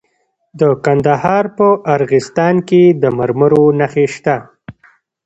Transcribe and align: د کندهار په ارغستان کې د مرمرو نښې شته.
د 0.59 0.61
کندهار 0.85 1.45
په 1.57 1.67
ارغستان 1.95 2.55
کې 2.67 2.83
د 3.01 3.03
مرمرو 3.17 3.63
نښې 3.79 4.05
شته. 4.15 4.35